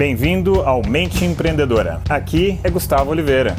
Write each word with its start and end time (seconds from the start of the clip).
Bem-vindo 0.00 0.62
ao 0.62 0.80
Mente 0.80 1.26
Empreendedora. 1.26 2.00
Aqui 2.08 2.58
é 2.64 2.70
Gustavo 2.70 3.10
Oliveira. 3.10 3.54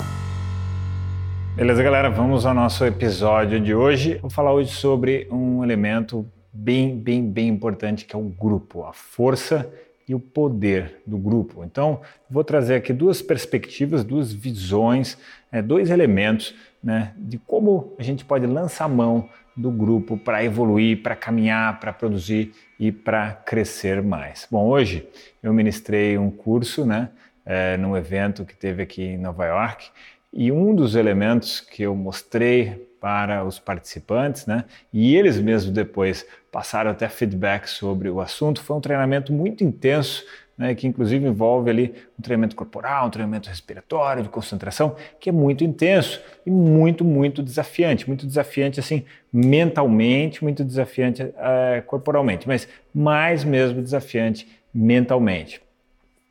Beleza, 1.56 1.84
galera? 1.84 2.10
Vamos 2.10 2.48
ao 2.48 2.54
nosso 2.56 2.84
episódio 2.84 3.60
de 3.60 3.76
hoje. 3.76 4.18
Vou 4.20 4.32
falar 4.32 4.52
hoje 4.52 4.72
sobre 4.72 5.28
um 5.30 5.64
elemento 5.64 6.26
bem, 6.52 6.98
bem, 6.98 7.24
bem 7.24 7.48
importante 7.48 8.06
que 8.06 8.16
é 8.16 8.18
o 8.18 8.24
grupo, 8.24 8.84
a 8.86 8.92
força 8.92 9.72
e 10.12 10.16
o 10.16 10.20
poder 10.20 10.98
do 11.08 11.18
grupo. 11.18 11.64
Então, 11.64 12.02
vou 12.30 12.44
trazer 12.44 12.76
aqui 12.76 12.92
duas 12.92 13.22
perspectivas, 13.22 14.04
duas 14.04 14.34
visões, 14.34 15.18
né, 15.50 15.62
dois 15.62 15.90
elementos 15.90 16.54
né, 16.84 17.14
de 17.16 17.38
como 17.38 17.96
a 17.98 18.04
gente 18.04 18.26
pode 18.26 18.46
lançar 18.46 18.90
mão 18.90 19.30
do 19.56 19.72
grupo 19.72 20.18
para 20.18 20.44
evoluir, 20.44 21.02
para 21.02 21.16
caminhar, 21.16 21.80
para 21.80 21.94
produzir 21.94 22.52
e 22.78 22.92
para 22.92 23.32
crescer 23.32 24.02
mais. 24.02 24.46
Bom, 24.52 24.68
hoje 24.68 25.08
eu 25.42 25.54
ministrei 25.54 26.18
um 26.18 26.30
curso, 26.30 26.86
né, 26.86 27.10
é, 27.46 27.78
num 27.78 27.96
evento 27.96 28.44
que 28.44 28.56
teve 28.56 28.84
aqui 28.84 29.02
em 29.02 29.18
Nova 29.18 29.46
York 29.46 29.92
e 30.34 30.52
um 30.52 30.76
dos 30.76 30.96
elementos 30.96 31.62
que 31.62 31.84
eu 31.84 31.96
mostrei 31.96 32.86
para 33.02 33.44
os 33.44 33.60
participantes, 33.60 34.46
né, 34.46 34.64
e 34.94 35.16
eles 35.18 35.38
mesmos 35.40 35.74
depois 35.74 36.26
passaram 36.52 36.92
até 36.92 37.10
feedback 37.10 37.68
sobre 37.68 38.10
o 38.10 38.22
assunto, 38.22 38.64
foi 38.64 38.78
um 38.78 38.82
treinamento 38.82 39.34
muito 39.34 39.64
intenso 39.64 40.24
né, 40.62 40.76
que 40.76 40.86
inclusive 40.86 41.26
envolve 41.26 41.72
ali 41.72 41.96
um 42.20 42.22
treinamento 42.22 42.56
corporal, 42.56 43.08
um 43.08 43.10
treinamento 43.10 43.50
respiratório, 43.50 44.22
de 44.22 44.30
concentração, 44.30 44.96
que 45.20 45.30
é 45.30 45.34
muito 45.34 45.64
intenso 45.64 46.22
e 46.46 46.52
muito, 46.52 47.04
muito 47.04 47.42
desafiante. 47.42 48.08
Muito 48.08 48.28
desafiante, 48.28 48.80
assim, 48.80 49.04
mentalmente, 49.34 50.44
muito 50.44 50.64
desafiante 50.64 51.24
uh, 51.24 51.82
corporalmente, 51.88 52.48
mas 52.48 52.68
mais 52.94 53.44
mesmo 53.44 53.82
desafiante 53.82 54.48
mentalmente. 54.72 55.60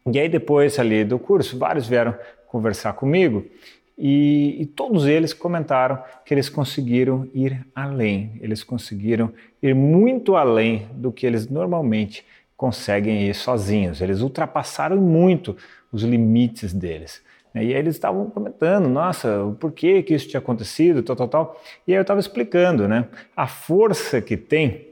E 0.07 0.17
aí, 0.17 0.29
depois 0.29 0.79
ali 0.79 1.05
do 1.05 1.19
curso, 1.19 1.59
vários 1.59 1.89
vieram 1.89 2.15
conversar 2.47 2.93
comigo 2.93 3.45
e, 4.03 4.63
e, 4.63 4.67
todos 4.67 5.07
eles 5.07 5.35
comentaram 5.35 6.03
que 6.25 6.33
eles 6.33 6.49
conseguiram 6.49 7.29
ir 7.35 7.67
além, 7.75 8.33
eles 8.41 8.65
conseguiram 8.65 9.31
ir 9.63 9.75
muito 9.75 10.37
além 10.37 10.89
do 10.95 11.13
que 11.13 11.27
eles 11.27 11.47
normalmente 11.51 12.25
conseguem 12.57 13.29
ir 13.29 13.35
sozinhos. 13.35 14.01
Eles 14.01 14.23
ultrapassaram 14.23 14.97
muito 14.97 15.55
os 15.93 16.03
limites 16.03 16.73
deles. 16.73 17.23
Né? 17.53 17.65
E 17.65 17.75
aí 17.75 17.79
eles 17.79 17.95
estavam 17.95 18.31
comentando, 18.31 18.89
nossa, 18.89 19.55
por 19.61 19.71
que, 19.73 20.03
que 20.03 20.15
isso 20.15 20.29
tinha 20.29 20.41
acontecido, 20.41 21.03
tal, 21.03 21.17
tal, 21.17 21.29
tal. 21.29 21.63
E 21.87 21.93
aí 21.93 21.99
eu 21.99 22.03
estava 22.03 22.21
explicando, 22.21 22.89
né? 22.89 23.07
A 23.37 23.47
força 23.47 24.23
que 24.23 24.37
tem 24.37 24.89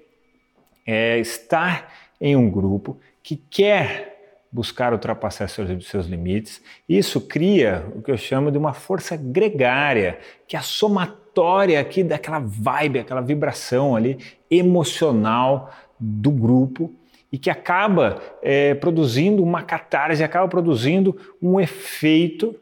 é 0.86 1.18
estar 1.18 1.90
em 2.20 2.36
um 2.36 2.50
grupo 2.50 2.98
que 3.22 3.36
quer 3.36 4.17
buscar 4.50 4.92
ultrapassar 4.92 5.48
seus, 5.48 5.86
seus 5.86 6.06
limites. 6.06 6.62
Isso 6.88 7.20
cria 7.20 7.86
o 7.94 8.02
que 8.02 8.10
eu 8.10 8.16
chamo 8.16 8.50
de 8.50 8.58
uma 8.58 8.72
força 8.72 9.16
gregária, 9.16 10.18
que 10.46 10.56
é 10.56 10.58
a 10.58 10.62
somatória 10.62 11.78
aqui 11.78 12.02
daquela 12.02 12.38
vibe, 12.38 13.00
aquela 13.00 13.20
vibração 13.20 13.94
ali 13.94 14.18
emocional 14.50 15.72
do 15.98 16.30
grupo 16.30 16.92
e 17.30 17.38
que 17.38 17.50
acaba 17.50 18.22
é, 18.42 18.74
produzindo 18.74 19.42
uma 19.42 19.62
catarse, 19.62 20.24
acaba 20.24 20.48
produzindo 20.48 21.16
um 21.42 21.60
efeito 21.60 22.54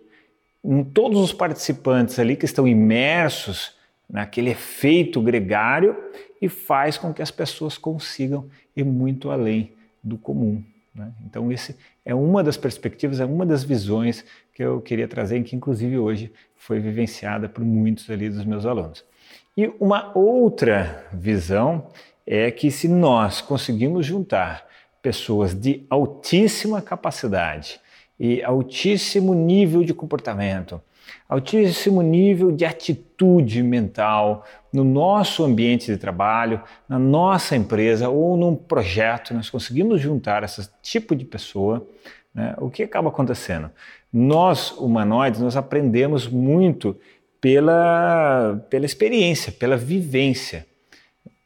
em 0.64 0.82
todos 0.82 1.20
os 1.20 1.32
participantes 1.32 2.18
ali 2.18 2.34
que 2.34 2.44
estão 2.44 2.66
imersos 2.66 3.76
naquele 4.10 4.50
efeito 4.50 5.20
gregário 5.20 5.96
e 6.42 6.48
faz 6.48 6.98
com 6.98 7.14
que 7.14 7.22
as 7.22 7.30
pessoas 7.30 7.78
consigam 7.78 8.48
ir 8.76 8.84
muito 8.84 9.30
além 9.30 9.72
do 10.02 10.18
comum. 10.18 10.62
Né? 10.96 11.12
Então, 11.26 11.52
esse 11.52 11.76
é 12.04 12.14
uma 12.14 12.42
das 12.42 12.56
perspectivas, 12.56 13.20
é 13.20 13.24
uma 13.24 13.44
das 13.44 13.62
visões 13.62 14.24
que 14.54 14.62
eu 14.62 14.80
queria 14.80 15.06
trazer, 15.06 15.42
que 15.42 15.54
inclusive 15.54 15.98
hoje 15.98 16.32
foi 16.56 16.80
vivenciada 16.80 17.48
por 17.48 17.62
muitos 17.62 18.08
ali 18.08 18.30
dos 18.30 18.44
meus 18.44 18.64
alunos. 18.64 19.04
E 19.56 19.70
uma 19.78 20.16
outra 20.16 21.06
visão 21.12 21.88
é 22.26 22.50
que 22.50 22.70
se 22.70 22.88
nós 22.88 23.40
conseguimos 23.40 24.06
juntar 24.06 24.66
pessoas 25.02 25.54
de 25.54 25.86
altíssima 25.88 26.80
capacidade 26.80 27.78
e 28.18 28.42
altíssimo 28.42 29.34
nível 29.34 29.84
de 29.84 29.92
comportamento, 29.92 30.80
altíssimo 31.28 32.02
nível 32.02 32.52
de 32.52 32.64
atitude 32.64 33.62
mental 33.62 34.44
no 34.72 34.84
nosso 34.84 35.44
ambiente 35.44 35.86
de 35.86 35.96
trabalho, 35.96 36.60
na 36.88 36.98
nossa 36.98 37.56
empresa 37.56 38.08
ou 38.08 38.36
num 38.36 38.54
projeto, 38.54 39.32
nós 39.32 39.48
conseguimos 39.48 40.00
juntar 40.00 40.42
esse 40.42 40.68
tipo 40.82 41.16
de 41.16 41.24
pessoa, 41.24 41.86
né? 42.34 42.54
o 42.58 42.70
que 42.70 42.82
acaba 42.82 43.08
acontecendo? 43.08 43.70
Nós, 44.12 44.70
humanoides, 44.72 45.40
nós 45.40 45.56
aprendemos 45.56 46.28
muito 46.28 46.96
pela, 47.40 48.64
pela 48.68 48.86
experiência, 48.86 49.52
pela 49.52 49.76
vivência. 49.76 50.66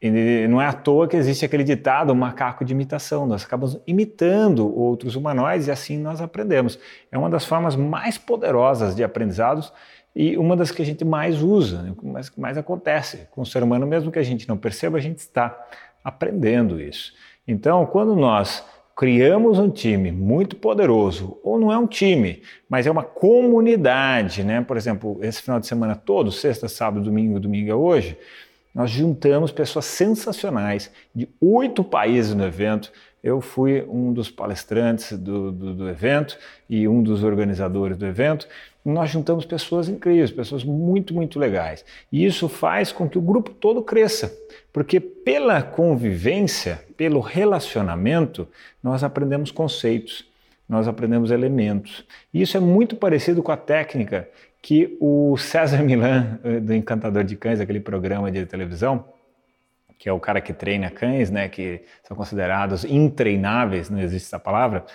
E 0.01 0.47
não 0.47 0.59
é 0.59 0.65
à 0.65 0.73
toa 0.73 1.07
que 1.07 1.15
existe 1.15 1.45
aquele 1.45 1.63
ditado, 1.63 2.15
macaco 2.15 2.65
de 2.65 2.73
imitação. 2.73 3.27
Nós 3.27 3.43
acabamos 3.43 3.79
imitando 3.85 4.75
outros 4.75 5.15
humanoides 5.15 5.67
e 5.67 5.71
assim 5.71 5.97
nós 5.97 6.19
aprendemos. 6.19 6.79
É 7.11 7.17
uma 7.17 7.29
das 7.29 7.45
formas 7.45 7.75
mais 7.75 8.17
poderosas 8.17 8.95
de 8.95 9.03
aprendizados 9.03 9.71
e 10.15 10.35
uma 10.37 10.57
das 10.57 10.71
que 10.71 10.81
a 10.81 10.85
gente 10.85 11.05
mais 11.05 11.43
usa, 11.43 11.83
né? 11.83 11.93
mais 12.01 12.29
que 12.29 12.39
mais 12.39 12.57
acontece 12.57 13.27
com 13.29 13.41
o 13.41 13.45
ser 13.45 13.61
humano, 13.61 13.85
mesmo 13.85 14.11
que 14.11 14.17
a 14.17 14.23
gente 14.23 14.49
não 14.49 14.57
perceba, 14.57 14.97
a 14.97 15.01
gente 15.01 15.19
está 15.19 15.55
aprendendo 16.03 16.81
isso. 16.81 17.13
Então, 17.47 17.85
quando 17.85 18.15
nós 18.15 18.65
criamos 18.95 19.57
um 19.57 19.69
time 19.69 20.11
muito 20.11 20.55
poderoso, 20.55 21.39
ou 21.43 21.59
não 21.59 21.71
é 21.71 21.77
um 21.77 21.87
time, 21.87 22.41
mas 22.67 22.85
é 22.85 22.91
uma 22.91 23.03
comunidade, 23.03 24.43
né? 24.43 24.61
Por 24.61 24.77
exemplo, 24.77 25.17
esse 25.21 25.41
final 25.41 25.59
de 25.59 25.67
semana 25.67 25.95
todo, 25.95 26.31
sexta, 26.31 26.67
sábado, 26.67 27.03
domingo, 27.03 27.39
domingo 27.39 27.71
é 27.71 27.75
hoje, 27.75 28.17
nós 28.73 28.89
juntamos 28.89 29.51
pessoas 29.51 29.85
sensacionais 29.85 30.91
de 31.13 31.27
oito 31.39 31.83
países 31.83 32.33
no 32.33 32.43
evento. 32.43 32.91
Eu 33.23 33.39
fui 33.39 33.83
um 33.87 34.11
dos 34.11 34.31
palestrantes 34.31 35.17
do, 35.17 35.51
do, 35.51 35.73
do, 35.75 35.89
evento 35.89 36.37
e 36.69 36.87
um 36.87 37.03
dos 37.03 37.23
organizadores 37.23 37.97
do 37.97 38.05
evento. 38.05 38.47
Nós 38.83 39.11
juntamos 39.11 39.45
pessoas 39.45 39.87
incríveis, 39.87 40.31
pessoas 40.31 40.63
muito, 40.63 41.13
muito 41.13 41.37
legais. 41.37 41.85
E 42.11 42.25
isso 42.25 42.49
faz 42.49 42.91
com 42.91 43.07
que 43.07 43.17
o 43.17 43.21
grupo 43.21 43.51
todo 43.51 43.83
cresça, 43.83 44.35
porque 44.73 44.99
pela 44.99 45.61
convivência, 45.61 46.83
pelo 46.97 47.19
relacionamento, 47.19 48.47
nós 48.81 49.03
aprendemos 49.03 49.51
conceitos, 49.51 50.25
nós 50.71 50.87
aprendemos 50.87 51.31
elementos. 51.31 52.05
E 52.33 52.41
isso 52.41 52.55
é 52.55 52.59
muito 52.61 52.95
parecido 52.95 53.43
com 53.43 53.51
a 53.51 53.57
técnica 53.57 54.29
que 54.61 54.97
o 55.01 55.35
César 55.37 55.83
Milan, 55.83 56.39
eh, 56.45 56.61
do 56.61 56.73
Encantador 56.73 57.25
de 57.25 57.35
Cães, 57.35 57.59
aquele 57.59 57.81
programa 57.81 58.31
de 58.31 58.45
televisão, 58.45 59.03
que 59.99 60.07
é 60.07 60.13
o 60.13 60.19
cara 60.19 60.39
que 60.39 60.53
treina 60.53 60.89
cães, 60.89 61.29
né, 61.29 61.49
que 61.49 61.81
são 62.03 62.15
considerados 62.15 62.85
intreináveis, 62.85 63.89
não 63.89 63.99
existe 63.99 64.27
essa 64.27 64.39
palavra, 64.39 64.85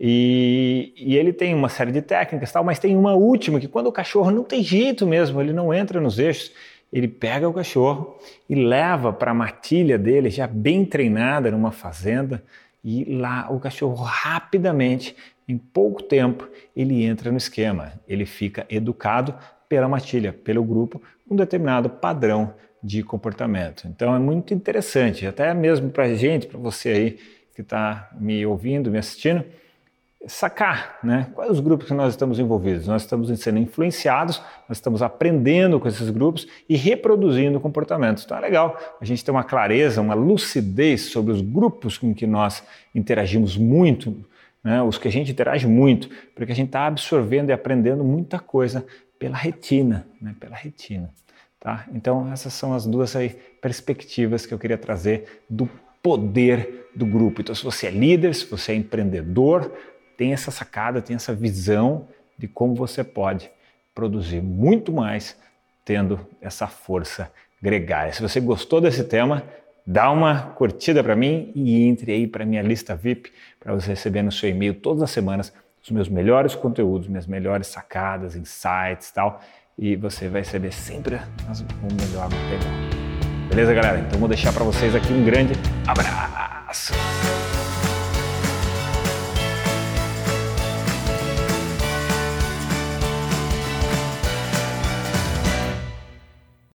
e, 0.00 0.92
e, 0.96 1.16
ele 1.16 1.32
tem 1.32 1.54
uma 1.54 1.68
série 1.68 1.92
de 1.92 2.02
técnicas, 2.02 2.50
tal, 2.50 2.64
mas 2.64 2.80
tem 2.80 2.96
uma 2.96 3.14
última 3.14 3.60
que 3.60 3.68
quando 3.68 3.86
o 3.86 3.92
cachorro 3.92 4.32
não 4.32 4.42
tem 4.42 4.64
jeito 4.64 5.06
mesmo, 5.06 5.40
ele 5.40 5.52
não 5.52 5.72
entra 5.72 6.00
nos 6.00 6.18
eixos, 6.18 6.50
ele 6.92 7.06
pega 7.06 7.48
o 7.48 7.52
cachorro 7.52 8.18
e 8.48 8.54
leva 8.56 9.12
para 9.12 9.30
a 9.30 9.34
matilha 9.34 9.96
dele, 9.96 10.28
já 10.28 10.46
bem 10.46 10.84
treinada 10.84 11.50
numa 11.50 11.70
fazenda, 11.70 12.42
e 12.82 13.04
lá 13.04 13.48
o 13.50 13.60
cachorro 13.60 14.02
rapidamente 14.02 15.14
em 15.46 15.58
pouco 15.58 16.02
tempo 16.02 16.48
ele 16.74 17.04
entra 17.04 17.30
no 17.30 17.36
esquema, 17.36 17.92
ele 18.08 18.24
fica 18.24 18.66
educado 18.68 19.34
pela 19.68 19.88
matilha, 19.88 20.32
pelo 20.32 20.64
grupo, 20.64 21.00
um 21.30 21.36
determinado 21.36 21.88
padrão 21.88 22.54
de 22.82 23.02
comportamento. 23.02 23.86
Então 23.86 24.14
é 24.14 24.18
muito 24.18 24.54
interessante, 24.54 25.26
até 25.26 25.52
mesmo 25.54 25.90
para 25.90 26.04
a 26.04 26.14
gente, 26.14 26.46
para 26.46 26.58
você 26.58 26.88
aí 26.88 27.18
que 27.54 27.60
está 27.60 28.10
me 28.18 28.44
ouvindo, 28.46 28.90
me 28.90 28.98
assistindo, 28.98 29.44
sacar 30.26 30.98
né, 31.02 31.28
quais 31.34 31.50
os 31.50 31.60
grupos 31.60 31.88
que 31.88 31.94
nós 31.94 32.12
estamos 32.12 32.38
envolvidos. 32.38 32.86
Nós 32.86 33.02
estamos 33.02 33.28
sendo 33.40 33.58
influenciados, 33.58 34.38
nós 34.68 34.76
estamos 34.76 35.02
aprendendo 35.02 35.80
com 35.80 35.88
esses 35.88 36.10
grupos 36.10 36.46
e 36.68 36.76
reproduzindo 36.76 37.58
comportamentos. 37.58 38.24
Então 38.24 38.36
é 38.36 38.40
legal 38.40 38.78
a 39.00 39.04
gente 39.04 39.24
ter 39.24 39.30
uma 39.30 39.44
clareza, 39.44 40.00
uma 40.00 40.14
lucidez 40.14 41.02
sobre 41.02 41.32
os 41.32 41.40
grupos 41.40 41.96
com 41.96 42.14
que 42.14 42.26
nós 42.26 42.62
interagimos 42.94 43.56
muito 43.56 44.24
né, 44.62 44.82
os 44.82 44.98
que 44.98 45.08
a 45.08 45.10
gente 45.10 45.32
interage 45.32 45.66
muito, 45.66 46.08
porque 46.34 46.52
a 46.52 46.54
gente 46.54 46.68
está 46.68 46.86
absorvendo 46.86 47.50
e 47.50 47.52
aprendendo 47.52 48.04
muita 48.04 48.38
coisa 48.38 48.84
pela 49.18 49.36
retina, 49.36 50.06
né, 50.20 50.34
pela 50.38 50.54
retina. 50.54 51.10
Tá? 51.58 51.86
Então 51.94 52.30
essas 52.32 52.52
são 52.52 52.74
as 52.74 52.86
duas 52.86 53.14
aí 53.16 53.30
perspectivas 53.60 54.46
que 54.46 54.52
eu 54.52 54.58
queria 54.58 54.78
trazer 54.78 55.42
do 55.48 55.68
poder 56.02 56.88
do 56.94 57.04
grupo. 57.04 57.40
Então 57.40 57.54
se 57.54 57.64
você 57.64 57.86
é 57.86 57.90
líder, 57.90 58.34
se 58.34 58.46
você 58.46 58.72
é 58.72 58.74
empreendedor, 58.74 59.72
tem 60.20 60.34
essa 60.34 60.50
sacada, 60.50 61.00
tem 61.00 61.16
essa 61.16 61.32
visão 61.32 62.06
de 62.36 62.46
como 62.46 62.74
você 62.74 63.02
pode 63.02 63.50
produzir 63.94 64.42
muito 64.42 64.92
mais 64.92 65.34
tendo 65.82 66.20
essa 66.42 66.66
força 66.66 67.32
gregária. 67.62 68.12
Se 68.12 68.20
você 68.20 68.38
gostou 68.38 68.82
desse 68.82 69.02
tema, 69.04 69.42
dá 69.86 70.10
uma 70.10 70.50
curtida 70.50 71.02
para 71.02 71.16
mim 71.16 71.50
e 71.54 71.86
entre 71.88 72.12
aí 72.12 72.26
para 72.26 72.44
minha 72.44 72.60
lista 72.60 72.94
VIP 72.94 73.32
para 73.58 73.72
você 73.72 73.88
receber 73.88 74.20
no 74.20 74.30
seu 74.30 74.50
e-mail 74.50 74.74
todas 74.74 75.02
as 75.02 75.10
semanas 75.10 75.54
os 75.82 75.90
meus 75.90 76.10
melhores 76.10 76.54
conteúdos, 76.54 77.08
minhas 77.08 77.26
melhores 77.26 77.68
sacadas, 77.68 78.36
insights 78.36 79.08
e 79.08 79.14
tal. 79.14 79.40
E 79.78 79.96
você 79.96 80.28
vai 80.28 80.42
receber 80.42 80.70
sempre 80.70 81.14
o 81.14 81.94
melhor 81.94 82.28
material. 82.28 83.48
Beleza, 83.48 83.72
galera? 83.72 84.00
Então 84.00 84.20
vou 84.20 84.28
deixar 84.28 84.52
para 84.52 84.64
vocês 84.64 84.94
aqui 84.94 85.14
um 85.14 85.24
grande 85.24 85.54
abraço. 85.86 86.92